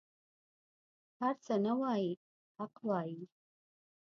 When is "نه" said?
1.65-1.73